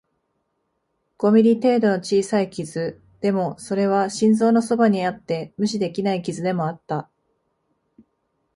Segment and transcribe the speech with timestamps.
[1.19, 7.07] 五ミリ程度の小さい傷、でも、それは心臓のそばにあって無視できない傷でもあった